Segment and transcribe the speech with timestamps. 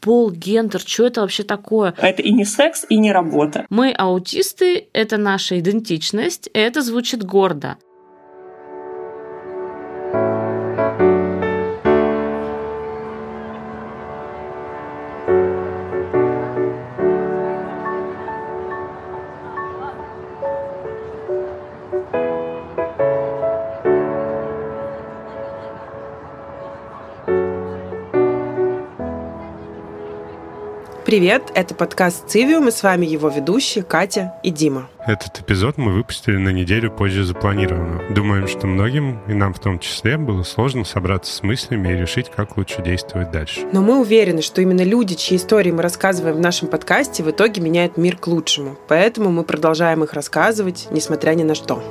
[0.00, 1.94] пол, гендер, что это вообще такое?
[1.96, 3.66] Это и не секс, и не работа.
[3.70, 7.76] Мы аутисты, это наша идентичность, это звучит гордо.
[31.10, 34.88] Привет, это подкаст «Цивиум», и с вами его ведущие Катя и Дима.
[35.04, 38.14] Этот эпизод мы выпустили на неделю позже запланированного.
[38.14, 42.30] Думаем, что многим, и нам в том числе, было сложно собраться с мыслями и решить,
[42.30, 43.66] как лучше действовать дальше.
[43.72, 47.60] Но мы уверены, что именно люди, чьи истории мы рассказываем в нашем подкасте, в итоге
[47.60, 48.76] меняют мир к лучшему.
[48.86, 51.82] Поэтому мы продолжаем их рассказывать, несмотря ни на что.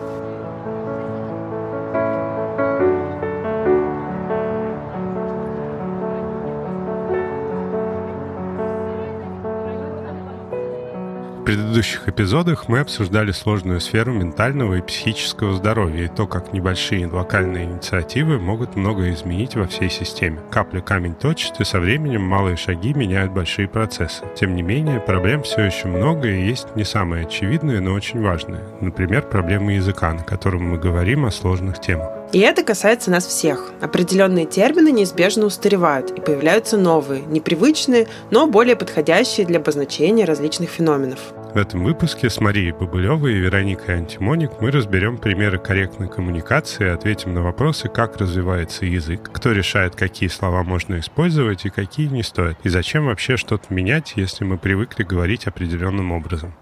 [11.80, 17.64] Предыдущих эпизодах мы обсуждали сложную сферу ментального и психического здоровья и то, как небольшие локальные
[17.64, 20.42] инициативы могут многое изменить во всей системе.
[20.52, 24.26] Капля камень точит, и со временем малые шаги меняют большие процессы.
[24.36, 28.62] Тем не менее, проблем все еще много и есть не самые очевидные, но очень важные.
[28.82, 32.10] Например, проблемы языка, на котором мы говорим о сложных темах.
[32.34, 33.72] И это касается нас всех.
[33.82, 41.20] Определенные термины неизбежно устаревают, и появляются новые, непривычные, но более подходящие для обозначения различных феноменов.
[41.54, 46.90] В этом выпуске с Марией Бабылевой и Вероникой Антимоник мы разберем примеры корректной коммуникации и
[46.90, 52.22] ответим на вопросы, как развивается язык, кто решает, какие слова можно использовать и какие не
[52.22, 56.54] стоит, и зачем вообще что-то менять, если мы привыкли говорить определенным образом.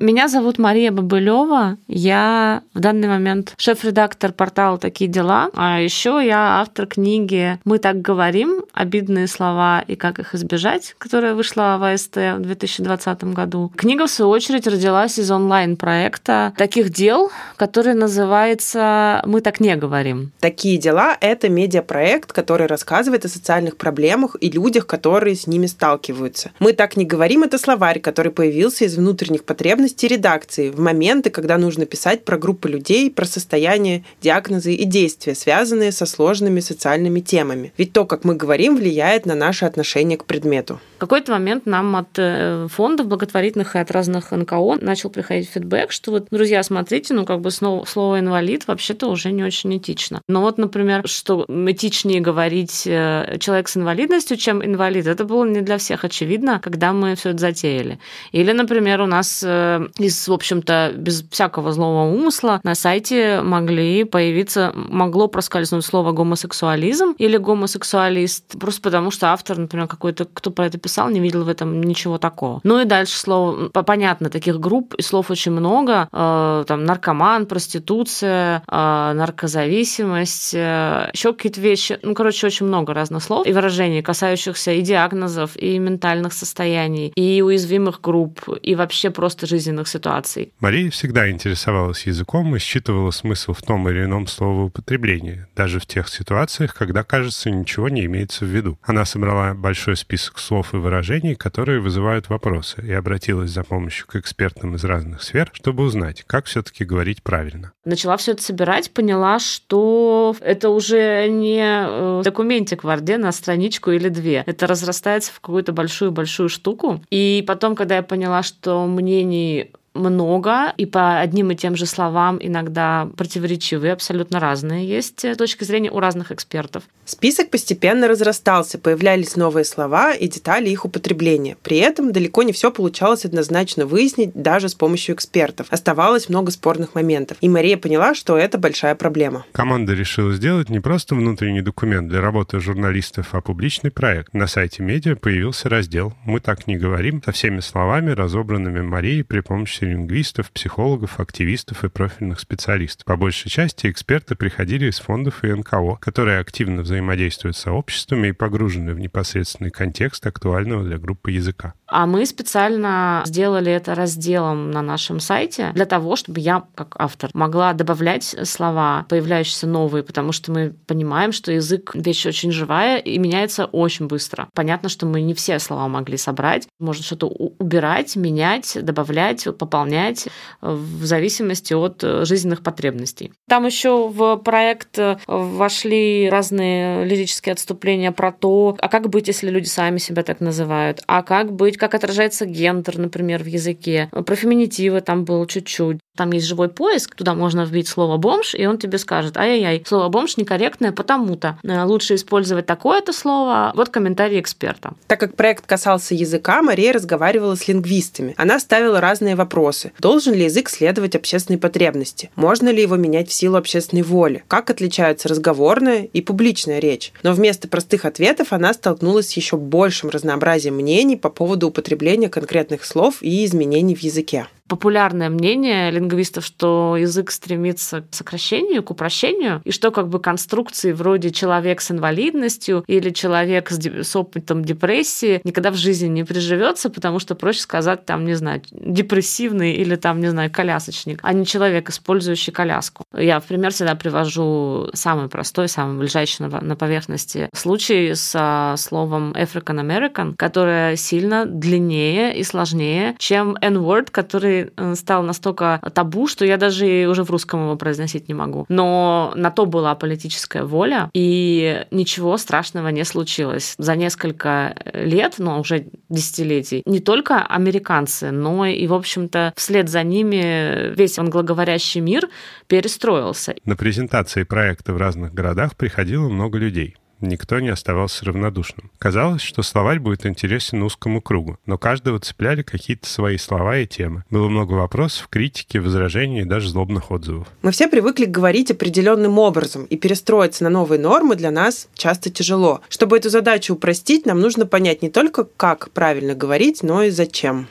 [0.00, 1.78] Меня зовут Мария Бабылева.
[1.86, 5.50] Я в данный момент шеф-редактор портала «Такие дела».
[5.54, 8.64] А еще я автор книги «Мы так говорим.
[8.72, 13.72] Обидные слова и как их избежать», которая вышла в АСТ в 2020 году.
[13.76, 20.32] Книга, в свою очередь, родилась из онлайн-проекта таких дел, который называется «Мы так не говорим».
[20.40, 26.50] «Такие дела»— это медиапроект, который рассказывает о социальных проблемах и людях, которые с ними сталкиваются.
[26.58, 31.30] «Мы так не говорим»— это словарь, который появился из внутренних потребностей потребности редакции в моменты,
[31.30, 37.20] когда нужно писать про группы людей, про состояние, диагнозы и действия, связанные со сложными социальными
[37.20, 37.72] темами.
[37.78, 40.80] Ведь то, как мы говорим, влияет на наше отношение к предмету.
[40.96, 45.92] В какой-то момент нам от э, фондов благотворительных и от разных НКО начал приходить фидбэк,
[45.92, 50.20] что вот, друзья, смотрите, ну как бы снова, слово инвалид вообще-то уже не очень этично.
[50.28, 55.60] Но вот, например, что этичнее говорить э, человек с инвалидностью, чем инвалид, это было не
[55.60, 57.98] для всех очевидно, когда мы все это затеяли.
[58.32, 59.65] Или, например, у нас э,
[59.98, 67.14] из, в общем-то, без всякого злого умысла на сайте могли появиться, могло проскользнуть слово гомосексуализм
[67.18, 71.48] или гомосексуалист, просто потому что автор, например, какой-то, кто про это писал, не видел в
[71.48, 72.60] этом ничего такого.
[72.62, 78.62] Ну и дальше слово, понятно, таких групп и слов очень много, э, там наркоман, проституция,
[78.70, 84.72] э, наркозависимость, э, еще какие-то вещи, ну, короче, очень много разных слов и выражений, касающихся
[84.72, 90.52] и диагнозов, и ментальных состояний, и уязвимых групп, и вообще просто жизни жизненных ситуаций.
[90.60, 96.08] Мария всегда интересовалась языком и считывала смысл в том или ином словоупотреблении, даже в тех
[96.08, 98.78] ситуациях, когда, кажется, ничего не имеется в виду.
[98.82, 104.16] Она собрала большой список слов и выражений, которые вызывают вопросы, и обратилась за помощью к
[104.16, 107.72] экспертам из разных сфер, чтобы узнать, как все-таки говорить правильно.
[107.84, 113.90] Начала все это собирать, поняла, что это уже не э, документик в Орде на страничку
[113.90, 114.42] или две.
[114.46, 117.02] Это разрастается в какую-то большую-большую штуку.
[117.10, 121.86] И потом, когда я поняла, что мнений они много, и по одним и тем же
[121.86, 126.84] словам иногда противоречивые, абсолютно разные есть э, точки зрения у разных экспертов.
[127.04, 131.56] Список постепенно разрастался, появлялись новые слова и детали их употребления.
[131.62, 135.68] При этом далеко не все получалось однозначно выяснить даже с помощью экспертов.
[135.70, 137.38] Оставалось много спорных моментов.
[137.40, 139.46] И Мария поняла, что это большая проблема.
[139.52, 144.34] Команда решила сделать не просто внутренний документ для работы журналистов, а публичный проект.
[144.34, 149.40] На сайте медиа появился раздел «Мы так не говорим» со всеми словами, разобранными Марией при
[149.40, 153.04] помощи лингвистов, психологов, активистов и профильных специалистов.
[153.06, 158.32] По большей части эксперты приходили из фондов и НКО, которые активно взаимодействуют с сообществами и
[158.32, 161.74] погружены в непосредственный контекст актуального для группы языка.
[161.88, 167.30] А мы специально сделали это разделом на нашем сайте для того, чтобы я, как автор,
[167.32, 173.18] могла добавлять слова, появляющиеся новые, потому что мы понимаем, что язык вещь очень живая и
[173.18, 174.48] меняется очень быстро.
[174.54, 176.66] Понятно, что мы не все слова могли собрать.
[176.80, 180.28] Можно что-то убирать, менять, добавлять, пополнять
[180.60, 183.32] в зависимости от жизненных потребностей.
[183.48, 189.66] Там еще в проект вошли разные лирические отступления про то, а как быть, если люди
[189.66, 194.08] сами себя так называют, а как быть, как отражается гендер, например, в языке.
[194.10, 195.98] Про феминитивы там было чуть-чуть.
[196.16, 200.08] Там есть живой поиск, туда можно вбить слово «бомж», и он тебе скажет, ай-яй-яй, слово
[200.08, 201.58] «бомж» некорректное потому-то.
[201.62, 203.72] Э, лучше использовать такое-то слово.
[203.74, 204.94] Вот комментарий эксперта.
[205.06, 208.34] Так как проект касался языка, Мария разговаривала с лингвистами.
[208.38, 209.92] Она ставила разные вопросы.
[209.98, 212.30] Должен ли язык следовать общественной потребности?
[212.34, 214.42] Можно ли его менять в силу общественной воли?
[214.48, 217.12] Как отличаются разговорная и публичная речь?
[217.22, 222.84] Но вместо простых ответов она столкнулась с еще большим разнообразием мнений по поводу употребления конкретных
[222.84, 229.62] слов и изменений в языке популярное мнение лингвистов, что язык стремится к сокращению, к упрощению,
[229.64, 235.40] и что как бы конструкции вроде человек с инвалидностью или человек с, с опытом депрессии
[235.44, 240.20] никогда в жизни не приживется, потому что проще сказать там, не знаю, депрессивный или там,
[240.20, 243.04] не знаю, колясочник, а не человек, использующий коляску.
[243.16, 249.32] Я в пример всегда привожу самый простой, самый ближайший на, на поверхности случай с словом
[249.32, 256.44] African American, которое сильно длиннее и сложнее, чем N-word, который Э, стал настолько табу, что
[256.44, 258.66] я даже уже в русском его произносить не могу.
[258.68, 263.74] Но на то была политическая воля, и ничего страшного не случилось.
[263.78, 270.02] За несколько лет, но уже десятилетий, не только американцы, но и, в общем-то, вслед за
[270.02, 272.28] ними весь англоговорящий мир
[272.66, 273.54] перестроился.
[273.64, 276.96] На презентации проекта в разных городах приходило много людей.
[277.20, 278.90] Никто не оставался равнодушным.
[278.98, 284.24] Казалось, что словарь будет интересен узкому кругу, но каждого цепляли какие-то свои слова и темы.
[284.30, 287.48] Было много вопросов, критики, возражений и даже злобных отзывов.
[287.62, 292.80] Мы все привыкли говорить определенным образом, и перестроиться на новые нормы для нас часто тяжело.
[292.88, 297.68] Чтобы эту задачу упростить, нам нужно понять не только, как правильно говорить, но и зачем.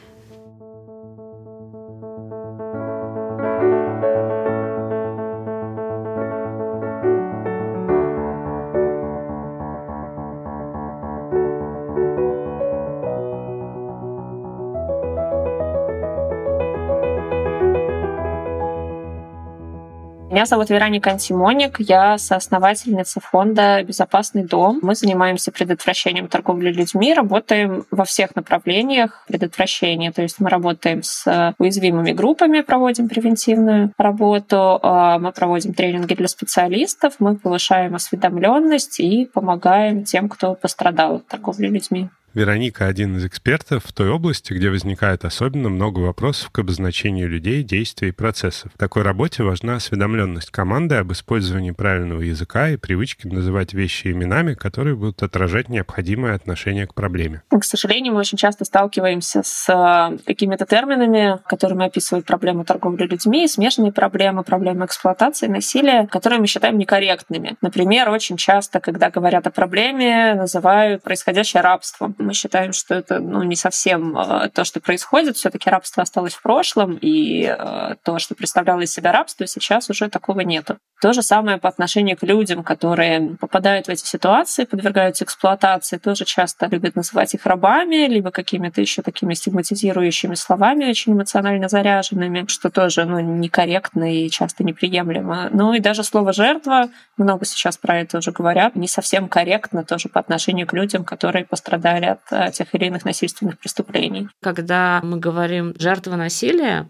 [20.35, 24.79] Меня зовут Вероника Антимоник, я соосновательница фонда «Безопасный дом».
[24.81, 30.11] Мы занимаемся предотвращением торговли людьми, работаем во всех направлениях предотвращения.
[30.11, 36.27] То есть мы работаем с уязвимыми группами, проводим превентивную работу, а, мы проводим тренинги для
[36.27, 42.09] специалистов, мы повышаем осведомленность и помогаем тем, кто пострадал от торговли людьми.
[42.35, 47.63] Вероника один из экспертов в той области, где возникает особенно много вопросов к обозначению людей,
[47.63, 48.73] действий и процессов.
[48.75, 54.53] В такой работе важна осведомленность команды об использовании правильного языка и привычке называть вещи именами,
[54.53, 57.41] которые будут отражать необходимое отношение к проблеме.
[57.49, 63.47] К сожалению, мы очень часто сталкиваемся с э, какими-то терминами, которыми описывают проблему торговли людьми,
[63.47, 67.55] смешанные проблемы, проблемы эксплуатации, насилия, которые мы считаем некорректными.
[67.61, 73.43] Например, очень часто, когда говорят о проблеме, называют происходящее рабством мы считаем, что это ну,
[73.43, 75.37] не совсем э, то, что происходит.
[75.37, 80.09] Все-таки рабство осталось в прошлом, и э, то, что представляло из себя рабство, сейчас уже
[80.09, 80.77] такого нету.
[81.01, 86.25] То же самое по отношению к людям, которые попадают в эти ситуации, подвергаются эксплуатации, тоже
[86.25, 92.69] часто любят называть их рабами, либо какими-то еще такими стигматизирующими словами, очень эмоционально заряженными, что
[92.69, 95.49] тоже ну, некорректно и часто неприемлемо.
[95.51, 100.09] Ну и даже слово «жертва», много сейчас про это уже говорят, не совсем корректно тоже
[100.09, 104.29] по отношению к людям, которые пострадали от э, тех или иных насильственных преступлений.
[104.41, 106.89] Когда мы говорим «жертва насилия»,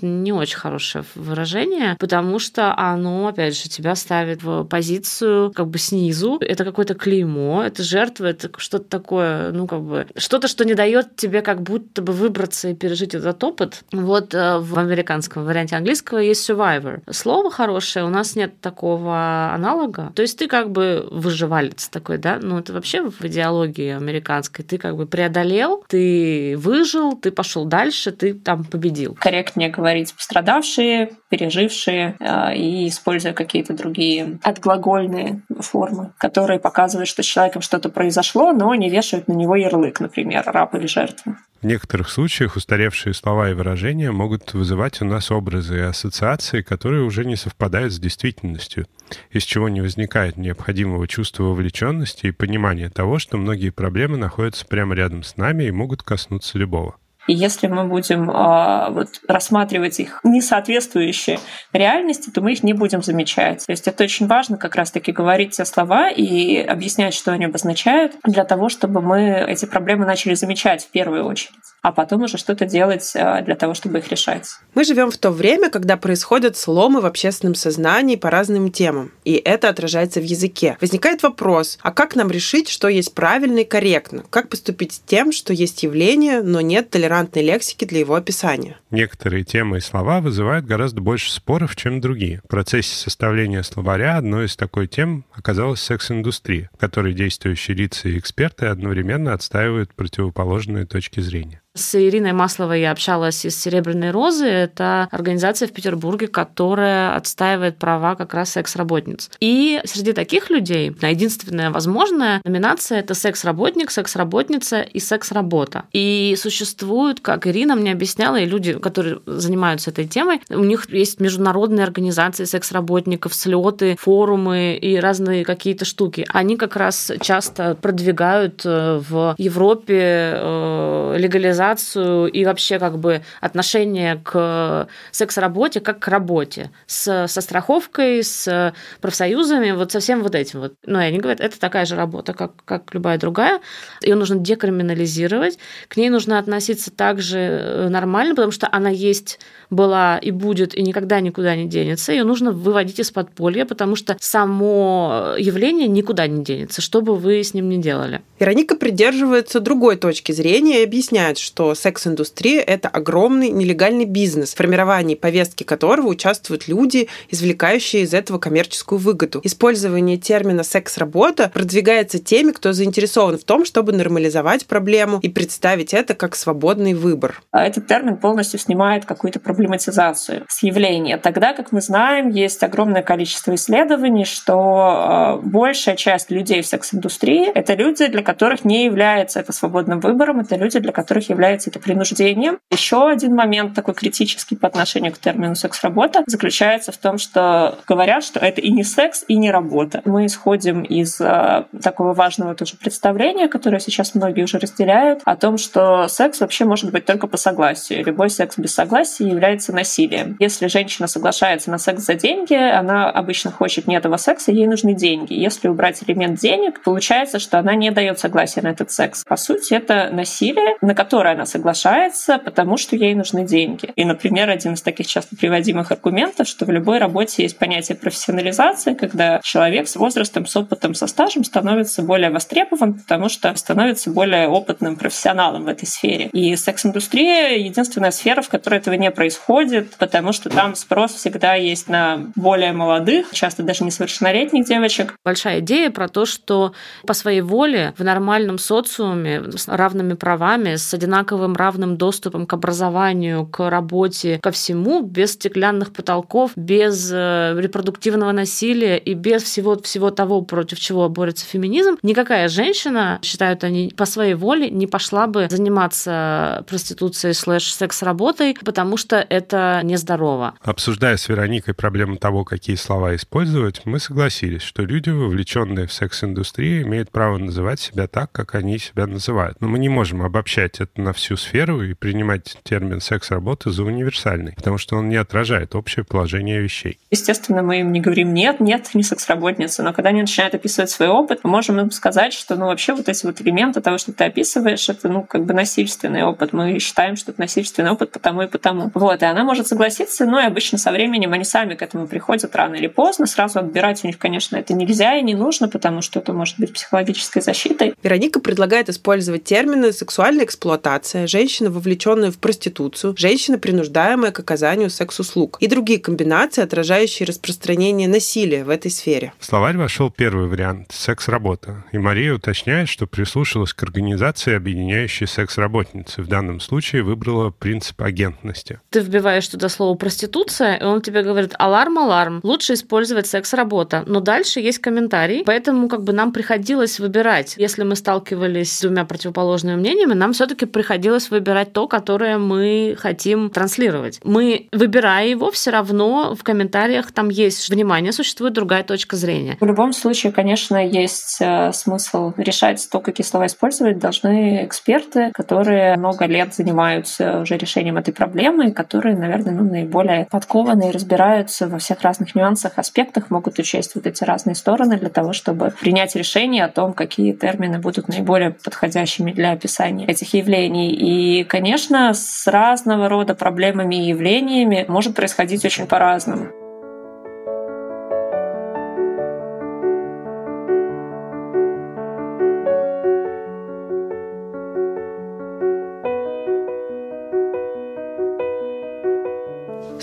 [0.00, 5.78] не очень хорошее выражение, потому что оно, опять же, тебя ставит в позицию как бы
[5.78, 6.38] снизу.
[6.40, 11.16] Это какое-то клеймо, это жертва, это что-то такое, ну, как бы, что-то, что не дает
[11.16, 13.82] тебе как будто бы выбраться и пережить этот опыт.
[13.92, 17.00] Вот э, в американском варианте английского есть survivor.
[17.10, 20.12] Слово хорошее, у нас нет такого аналога.
[20.14, 22.38] То есть ты как бы выживалец такой, да?
[22.40, 24.64] Ну, это вообще в идеологии американской.
[24.64, 29.16] Ты как бы преодолел, ты выжил, ты пошел дальше, ты там победил.
[29.20, 37.22] Корректнее говорить говорить пострадавшие, пережившие э, и используя какие-то другие отглагольные формы, которые показывают, что
[37.22, 41.38] с человеком что-то произошло, но не вешают на него ярлык, например, раб или жертва.
[41.62, 47.02] В некоторых случаях устаревшие слова и выражения могут вызывать у нас образы и ассоциации, которые
[47.02, 48.86] уже не совпадают с действительностью,
[49.30, 54.94] из чего не возникает необходимого чувства вовлеченности и понимания того, что многие проблемы находятся прямо
[54.94, 56.96] рядом с нами и могут коснуться любого.
[57.28, 61.38] И если мы будем э, вот, рассматривать их несоответствующие
[61.72, 63.66] реальности, то мы их не будем замечать.
[63.66, 68.14] То есть это очень важно как раз-таки говорить те слова и объяснять, что они обозначают,
[68.24, 72.66] для того, чтобы мы эти проблемы начали замечать в первую очередь а потом уже что-то
[72.66, 74.48] делать а, для того, чтобы их решать.
[74.74, 79.34] Мы живем в то время, когда происходят сломы в общественном сознании по разным темам, и
[79.34, 80.76] это отражается в языке.
[80.80, 84.24] Возникает вопрос, а как нам решить, что есть правильно и корректно?
[84.30, 88.76] Как поступить с тем, что есть явление, но нет толерантной лексики для его описания?
[88.90, 92.40] Некоторые темы и слова вызывают гораздо больше споров, чем другие.
[92.44, 98.18] В процессе составления словаря одной из такой тем оказалась секс-индустрия, в которой действующие лица и
[98.18, 101.62] эксперты одновременно отстаивают противоположные точки зрения.
[101.78, 104.46] С Ириной Масловой я общалась из «Серебряной розы».
[104.46, 109.30] Это организация в Петербурге, которая отстаивает права как раз секс-работниц.
[109.38, 115.84] И среди таких людей единственная возможная номинация– это секс-работник, секс-работница и секс-работа.
[115.92, 121.20] И существуют, как Ирина мне объясняла, и люди, которые занимаются этой темой, у них есть
[121.20, 126.26] международные организации секс-работников, слеты, форумы и разные какие-то штуки.
[126.30, 133.22] Они как раз часто продвигают э, в Европе э, легализацию организацию и вообще как бы
[133.40, 140.34] отношение к секс-работе как к работе с, со страховкой, с профсоюзами, вот со всем вот
[140.34, 140.74] этим вот.
[140.86, 143.60] Но они говорят, это такая же работа, как, как любая другая.
[144.02, 145.58] Ее нужно декриминализировать,
[145.88, 150.82] к ней нужно относиться также э, нормально, потому что она есть, была и будет, и
[150.82, 152.12] никогда никуда не денется.
[152.12, 157.42] Ее нужно выводить из подполья, потому что само явление никуда не денется, что бы вы
[157.42, 158.22] с ним ни делали.
[158.38, 165.14] Вероника придерживается другой точки зрения и объясняет, что секс-индустрия– это огромный нелегальный бизнес, в формировании
[165.14, 169.40] повестки которого участвуют люди, извлекающие из этого коммерческую выгоду.
[169.44, 176.14] Использование термина «секс-работа» продвигается теми, кто заинтересован в том, чтобы нормализовать проблему и представить это
[176.14, 177.40] как свободный выбор.
[177.50, 181.18] А этот термин полностью снимает какую-то проблематизацию с явления.
[181.18, 187.50] Тогда, как мы знаем, есть огромное количество исследований, что э, большая часть людей в секс-индустрии—
[187.54, 191.78] это люди, для которых не является это свободным выбором, это люди, для которых является это
[191.78, 192.58] принуждением.
[192.70, 198.24] Еще один момент такой критический по отношению к термину секс-работа заключается в том, что говорят,
[198.24, 200.02] что это и не секс, и не работа.
[200.04, 205.58] Мы исходим из э, такого важного тоже представления, которое сейчас многие уже разделяют, о том,
[205.58, 208.04] что секс вообще может быть только по согласию.
[208.04, 210.36] Любой секс без согласия является насилием.
[210.40, 214.94] Если женщина соглашается на секс за деньги, она обычно хочет не этого секса, ей нужны
[214.94, 215.34] деньги.
[215.34, 219.24] Если убрать элемент денег, получается, что она не дает согласия на этот секс.
[219.24, 223.90] По сути, это насилие, на которое которой она соглашается, потому что ей нужны деньги.
[223.96, 228.94] И, например, один из таких часто приводимых аргументов, что в любой работе есть понятие профессионализации,
[228.94, 234.48] когда человек с возрастом, с опытом, со стажем становится более востребован, потому что становится более
[234.48, 236.28] опытным профессионалом в этой сфере.
[236.32, 241.88] И секс-индустрия— единственная сфера, в которой этого не происходит, потому что там спрос всегда есть
[241.88, 245.14] на более молодых, часто даже несовершеннолетних девочек.
[245.24, 246.72] Большая идея про то, что
[247.06, 252.52] по своей воле в нормальном социуме с равными правами, с одинаковыми одинаковым равным доступом к
[252.52, 259.76] образованию, к работе, ко всему, без стеклянных потолков, без э, репродуктивного насилия и без всего,
[259.80, 265.26] всего того, против чего борется феминизм, никакая женщина, считают они, по своей воле не пошла
[265.26, 270.54] бы заниматься проституцией слэш-секс-работой, потому что это нездорово.
[270.62, 276.82] Обсуждая с Вероникой проблему того, какие слова использовать, мы согласились, что люди, вовлеченные в секс-индустрию,
[276.82, 279.60] имеют право называть себя так, как они себя называют.
[279.60, 284.52] Но мы не можем обобщать это на всю сферу и принимать термин секс-работы за универсальный,
[284.52, 286.98] потому что он не отражает общее положение вещей.
[287.10, 291.08] Естественно, мы им не говорим «нет, нет, не секс-работница», но когда они начинают описывать свой
[291.08, 294.24] опыт, мы можем им сказать, что ну вообще вот эти вот элементы того, что ты
[294.24, 296.52] описываешь, это ну как бы насильственный опыт.
[296.52, 298.90] Мы считаем, что это насильственный опыт потому и потому.
[298.92, 302.54] Вот, и она может согласиться, но и обычно со временем они сами к этому приходят
[302.54, 303.26] рано или поздно.
[303.26, 306.74] Сразу отбирать у них, конечно, это нельзя и не нужно, потому что это может быть
[306.74, 307.94] психологической защитой.
[308.02, 314.90] Вероника предлагает использовать термины сексуальная эксплуатация эксплуатация, женщина, вовлеченная в проституцию, женщина, принуждаемая к оказанию
[314.90, 319.32] секс-услуг и другие комбинации, отражающие распространение насилия в этой сфере.
[319.38, 321.84] В словарь вошел первый вариант– секс-работа.
[321.92, 326.22] И Мария уточняет, что прислушалась к организации, объединяющей секс-работницы.
[326.22, 328.80] В данном случае выбрала принцип агентности.
[328.90, 334.04] Ты вбиваешь туда слово проституция, и он тебе говорит аларм, аларм, лучше использовать секс-работа.
[334.06, 337.54] Но дальше есть комментарий, поэтому как бы нам приходилось выбирать.
[337.56, 340.87] Если мы сталкивались с двумя противоположными мнениями, нам все-таки приходилось
[341.30, 344.20] выбирать то, которое мы хотим транслировать.
[344.24, 349.56] Мы, выбирая его, все равно в комментариях там есть внимание, существует другая точка зрения.
[349.60, 355.96] В любом случае, конечно, есть э, смысл решать то, какие слова использовать, должны эксперты, которые
[355.96, 362.02] много лет занимаются уже решением этой проблемы, которые, наверное, ну, наиболее подкованные, разбираются во всех
[362.02, 366.68] разных нюансах, аспектах, могут учесть вот эти разные стороны для того, чтобы принять решение о
[366.68, 370.77] том, какие термины будут наиболее подходящими для описания этих явлений.
[370.86, 376.57] И, конечно, с разного рода проблемами и явлениями может происходить очень по-разному.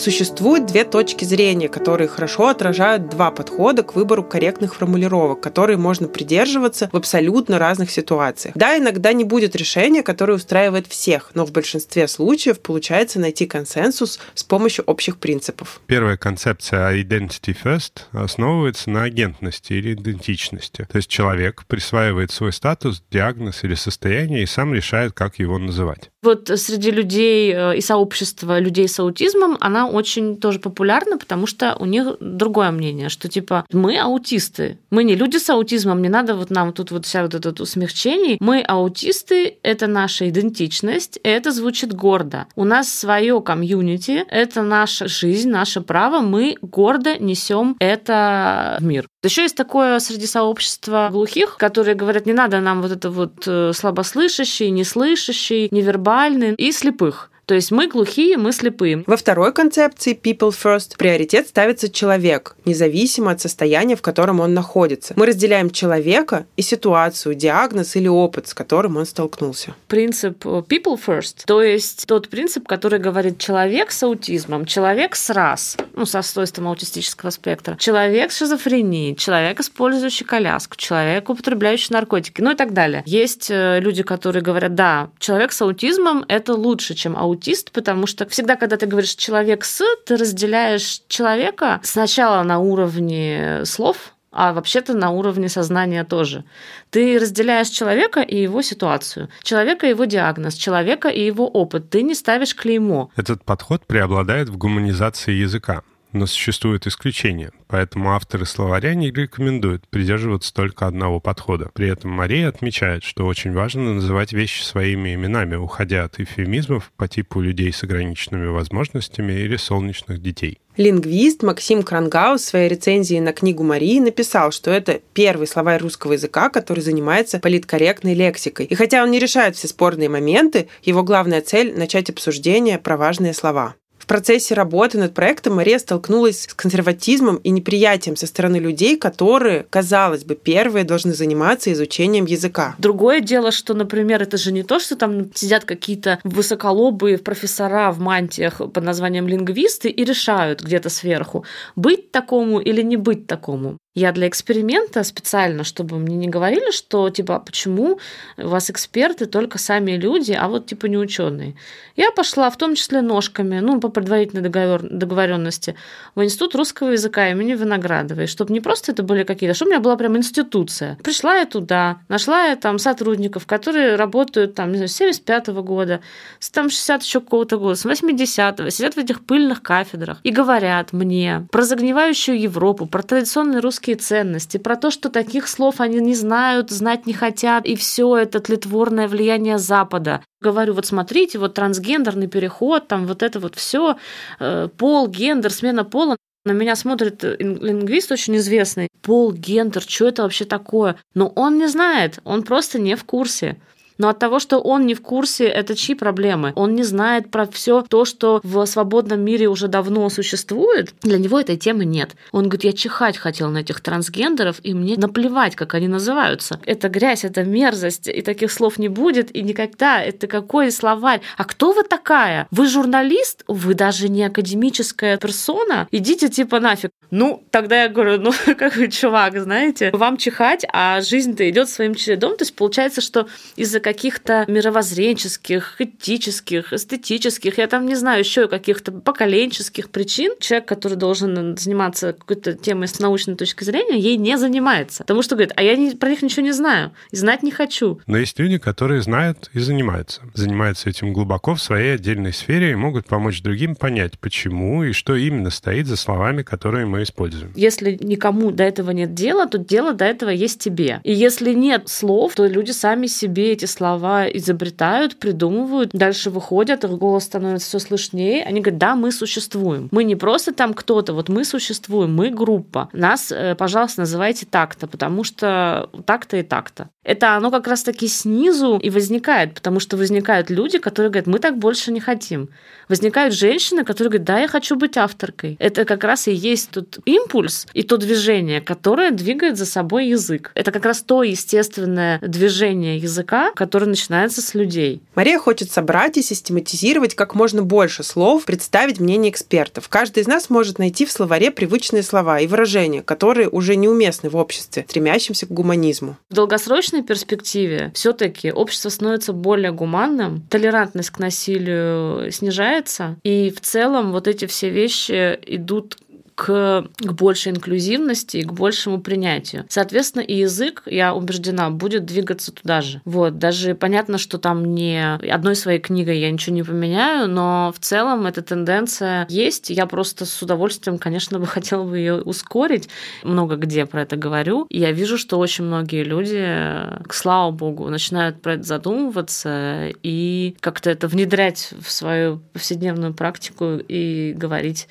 [0.05, 6.07] Существует две точки зрения, которые хорошо отражают два подхода к выбору корректных формулировок, которые можно
[6.07, 8.53] придерживаться в абсолютно разных ситуациях.
[8.55, 14.19] Да, иногда не будет решения, которое устраивает всех, но в большинстве случаев получается найти консенсус
[14.35, 15.81] с помощью общих принципов.
[15.87, 20.87] Первая концепция identity first основывается на агентности или идентичности.
[20.87, 26.11] То есть человек присваивает свой статус, диагноз или состояние и сам решает, как его называть.
[26.21, 31.75] Вот среди людей э, и сообщества людей с аутизмом она очень тоже популярна, потому что
[31.79, 36.35] у них другое мнение, что типа мы аутисты, мы не люди с аутизмом, не надо
[36.35, 38.37] вот нам тут вот вся вот этот усмягчений.
[38.39, 42.47] Мы аутисты, это наша идентичность, это звучит гордо.
[42.55, 49.07] У нас свое комьюнити, это наша жизнь, наше право, мы гордо несем это в мир.
[49.23, 53.71] Еще есть такое среди сообщества глухих, которые говорят, не надо нам вот это вот э,
[53.73, 57.31] слабослышащий, неслышащий, невербальный и слепых.
[57.45, 59.03] То есть мы глухие, мы слепые.
[59.05, 65.13] Во второй концепции People First приоритет ставится человек, независимо от состояния, в котором он находится.
[65.15, 69.75] Мы разделяем человека и ситуацию, диагноз или опыт, с которым он столкнулся.
[69.87, 75.29] Принцип э, People First, то есть тот принцип, который говорит человек с аутизмом, человек с
[75.29, 82.41] РАС, ну, со свойством аутистического спектра, человек с шизофренией, человек, использующий коляску, человек, употребляющий наркотики,
[82.41, 83.03] ну и так далее.
[83.05, 88.07] Есть э, люди, которые говорят, да, человек с аутизмом– это лучше, чем аутизм аутист, потому
[88.07, 94.51] что всегда, когда ты говоришь человек с, ты разделяешь человека сначала на уровне слов, а
[94.53, 96.43] вообще-то на уровне сознания тоже.
[96.89, 101.89] Ты разделяешь человека и его ситуацию, человека и его диагноз, человека и его опыт.
[101.89, 103.11] Ты не ставишь клеймо.
[103.15, 105.83] Этот подход преобладает в гуманизации языка
[106.15, 111.69] но существуют исключения, поэтому авторы словаря не рекомендуют придерживаться только одного подхода.
[111.73, 117.07] При этом Мария отмечает, что очень важно называть вещи своими именами, уходя от эвфемизмов по
[117.07, 120.59] типу людей с ограниченными возможностями или солнечных детей.
[120.77, 126.13] Лингвист Максим Крангаус в своей рецензии на книгу Марии написал, что это первый словарь русского
[126.13, 128.65] языка, который занимается политкорректной лексикой.
[128.65, 133.33] И хотя он не решает все спорные моменты, его главная цель– начать обсуждение про важные
[133.33, 133.75] слова.
[134.05, 139.65] В процессе работы над проектом Мария столкнулась с консерватизмом и неприятием со стороны людей, которые,
[139.67, 142.75] казалось бы, первые должны заниматься изучением языка.
[142.77, 147.99] Другое дело, что, например, это же не то, что там сидят какие-то высоколобые профессора в
[147.99, 151.43] мантиях под названием лингвисты и решают где-то сверху,
[151.75, 153.79] быть такому или не быть такому.
[153.95, 157.97] Я для эксперимента специально, чтобы мне не говорили, что типа, «А почему
[158.37, 161.55] у вас эксперты только сами люди, а вот типа не ученые.
[161.95, 165.75] Я пошла в том числе ножками, ну, по предварительной договор, договоренности,
[166.13, 169.81] в Институт русского языка имени Виноградовой, чтобы не просто это были какие-то, чтобы у меня
[169.81, 170.97] была прям институция.
[171.03, 175.63] Пришла я туда, нашла я там сотрудников, которые работают там, не знаю, с 75 -го
[175.63, 176.01] года,
[176.39, 180.93] с там 60 еще какого-то года, с 80-го, сидят в этих пыльных кафедрах и говорят
[180.93, 185.99] мне про загнивающую Европу, про традиционный русский русские ценности, про то, что таких слов они
[185.99, 190.21] не знают, знать не хотят, и все это тлетворное влияние Запада.
[190.45, 193.97] Говорю, вот смотрите, вот трансгендерный переход, там вот это вот все,
[194.39, 196.17] э, пол, гендер, смена пола.
[196.45, 198.89] На меня смотрит лингвист очень известный.
[199.01, 200.97] Пол, гендер, что это вообще такое?
[201.15, 203.57] Но он не знает, он просто не в курсе.
[203.97, 206.53] Но от того, что он не в курсе, это чьи проблемы?
[206.55, 210.93] Он не знает про все то, что в свободном мире уже давно существует.
[211.01, 212.15] Для него этой темы нет.
[212.31, 216.59] Он говорит, я чихать хотел на этих трансгендеров, и мне наплевать, как они называются.
[216.65, 220.01] Это грязь, это мерзость, и таких слов не будет, и никогда.
[220.01, 221.21] Это какой словарь?
[221.37, 222.47] А кто вы такая?
[222.51, 223.43] Вы журналист?
[223.47, 225.87] Вы даже не академическая персона?
[225.91, 226.91] Идите типа нафиг.
[227.11, 231.95] Ну, тогда я говорю, ну, как вы, чувак, знаете, вам чихать, а жизнь-то идет своим
[231.95, 232.37] чередом.
[232.37, 238.91] То есть получается, что из-за каких-то мировоззренческих, этических, эстетических, я там не знаю, еще каких-то
[238.91, 245.03] поколенческих причин, человек, который должен заниматься какой-то темой с научной точки зрения, ей не занимается.
[245.03, 247.99] Потому что говорит, а я не, про них ничего не знаю и знать не хочу.
[248.07, 250.21] Но есть люди, которые знают и занимаются.
[250.33, 255.15] Занимаются этим глубоко в своей отдельной сфере и могут помочь другим понять, почему и что
[255.15, 257.53] именно стоит за словами, которые мы используем.
[257.55, 261.01] Если никому до этого нет дела, то дело до этого есть тебе.
[261.03, 266.91] И если нет слов, то люди сами себе эти слова изобретают, придумывают, дальше выходят, их
[266.91, 268.43] голос становится все слышнее.
[268.43, 269.89] Они говорят, да, мы существуем.
[269.91, 272.89] Мы не просто там кто-то, вот мы существуем, мы группа.
[272.93, 276.89] Нас, э, пожалуйста, называйте так-то, потому что так-то и так-то.
[277.05, 281.57] Это оно как раз-таки снизу и возникает, потому что возникают люди, которые говорят, мы так
[281.57, 282.49] больше не хотим.
[282.89, 285.55] Возникают женщины, которые говорят, да, я хочу быть авторкой.
[285.59, 290.51] Это как раз и есть тот импульс и то движение, которое двигает за собой язык.
[290.55, 295.01] Это как раз то естественное движение языка, которое начинается с людей.
[295.15, 299.89] Мария хочет собрать и систематизировать как можно больше слов, представить мнение экспертов.
[299.89, 304.35] Каждый из нас может найти в словаре привычные слова и выражения, которые уже неуместны в
[304.35, 306.17] обществе, стремящемся к гуманизму.
[306.29, 314.11] В долгосрочной перспективе все-таки общество становится более гуманным, толерантность к насилию снижается, и в целом
[314.11, 315.97] вот эти все вещи идут
[316.35, 319.65] к, к большей инклюзивности и к большему принятию.
[319.69, 323.01] Соответственно, и язык, я убеждена, будет двигаться туда же.
[323.05, 327.79] Вот, даже понятно, что там не одной своей книгой я ничего не поменяю, но в
[327.79, 329.69] целом эта тенденция есть.
[329.69, 332.89] Я просто с удовольствием, конечно, бы хотела бы ее ускорить.
[333.23, 334.67] Много где про это говорю.
[334.69, 340.89] Я вижу, что очень многие люди, к слава богу, начинают про это задумываться и как-то
[340.89, 344.87] это внедрять в свою повседневную практику и говорить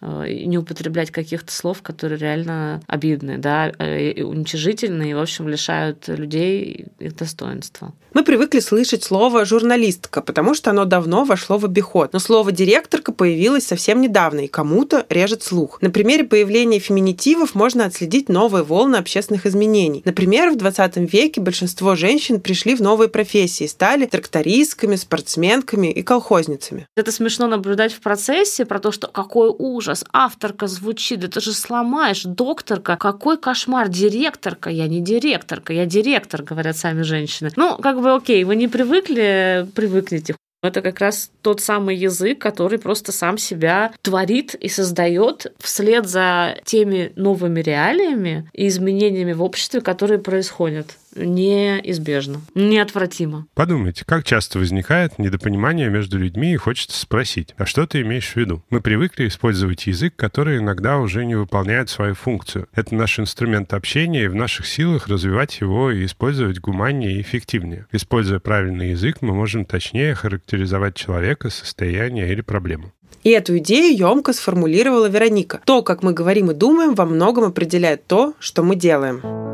[0.00, 6.06] не употреблять каких-то слов, которые реально обидны, да, э, и уничижительные, и, в общем, лишают
[6.08, 7.92] людей их достоинства.
[8.14, 12.12] Мы привыкли слышать слово «журналистка», потому что оно давно вошло в обиход.
[12.12, 15.80] Но слово «директорка» появилось совсем недавно, и кому-то режет слух.
[15.82, 20.02] На примере появления феминитивов можно отследить новые волны общественных изменений.
[20.04, 26.86] Например, в 20 веке большинство женщин пришли в новые профессии, стали трактористками, спортсменками и колхозницами.
[26.96, 32.22] Это смешно наблюдать в процессе про то, что какой ужас, авторка звучит, это же сломаешь,
[32.24, 37.50] докторка, какой кошмар, директорка, я не директорка, я директор, говорят сами женщины.
[37.56, 40.34] Ну, как бы окей, вы не привыкли, привыкните.
[40.60, 46.56] Это как раз тот самый язык, который просто сам себя творит и создает вслед за
[46.64, 53.46] теми новыми реалиями и изменениями в обществе, которые происходят неизбежно, неотвратимо.
[53.54, 58.36] Подумайте, как часто возникает недопонимание между людьми и хочется спросить, а что ты имеешь в
[58.36, 58.62] виду?
[58.70, 62.68] Мы привыкли использовать язык, который иногда уже не выполняет свою функцию.
[62.74, 67.86] Это наш инструмент общения, и в наших силах развивать его и использовать гуманнее и эффективнее.
[67.92, 72.92] Используя правильный язык, мы можем точнее характеризовать человека, состояние или проблему.
[73.24, 75.60] И эту идею емко сформулировала Вероника.
[75.64, 79.47] То, как мы говорим и думаем, во многом определяет то, что мы делаем.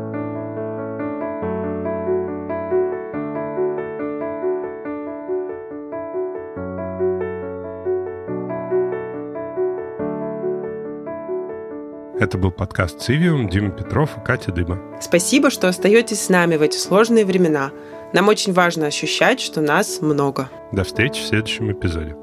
[12.25, 14.81] Это был подкаст «Цивиум», Дима Петров и Катя Дыба.
[14.99, 17.69] Спасибо, что остаетесь с нами в эти сложные времена.
[18.13, 20.49] Нам очень важно ощущать, что нас много.
[20.71, 22.15] До встречи в следующем эпизоде.